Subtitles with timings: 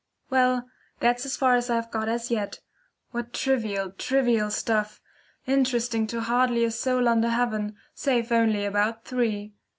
[0.31, 0.67] Well,
[0.99, 2.59] that's as far as I've got as yet.
[3.11, 4.99] What trivial, trivial stuff,
[5.45, 9.53] interesting to hardly a soul under heaven, save only about three!